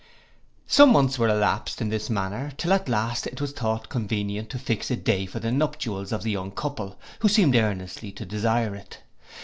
Some 0.65 0.93
months 0.93 1.19
were 1.19 1.27
elapsed 1.27 1.79
in 1.79 1.89
this 1.89 2.09
manner, 2.09 2.51
till 2.57 2.73
at 2.73 2.89
last 2.89 3.27
it 3.27 3.39
was 3.39 3.51
thought 3.51 3.87
convenient 3.87 4.49
to 4.49 4.57
fix 4.57 4.89
a 4.89 4.95
day 4.95 5.27
for 5.27 5.39
the 5.39 5.51
nuptials 5.51 6.11
of 6.11 6.23
the 6.23 6.31
young 6.31 6.49
couple, 6.49 6.99
who 7.19 7.29
seemed 7.29 7.55
earnestly 7.55 8.11
to 8.13 8.25
desire 8.25 8.73
it. 8.73 9.03